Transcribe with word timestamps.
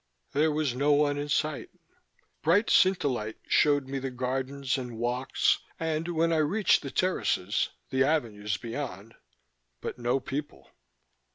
There 0.31 0.51
was 0.51 0.73
no 0.73 0.93
one 0.93 1.19
in 1.19 1.29
sight. 1.29 1.69
Bright 2.41 2.71
Cintelight 2.71 3.35
showed 3.47 3.87
me 3.87 3.99
the 3.99 4.09
gardens 4.09 4.75
and 4.75 4.97
walks 4.97 5.59
and, 5.79 6.07
when 6.07 6.33
I 6.33 6.37
reached 6.37 6.81
the 6.81 6.89
terraces, 6.89 7.69
the 7.91 8.03
avenues 8.03 8.57
beyond... 8.57 9.13
but 9.79 9.99
no 9.99 10.19
people. 10.19 10.71